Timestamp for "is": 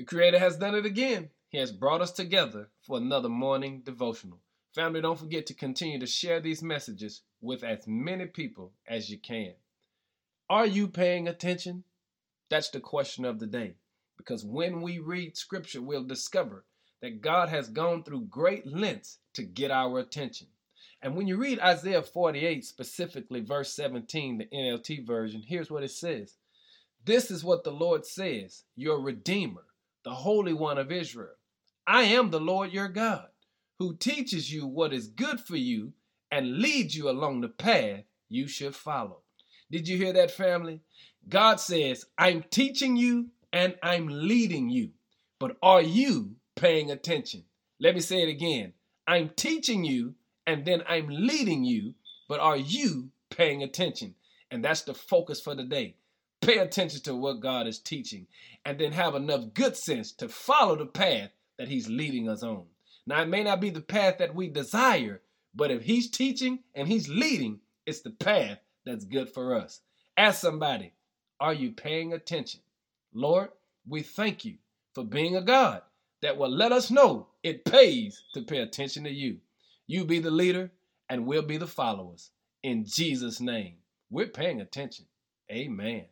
27.30-27.44, 34.92-35.08, 57.66-57.78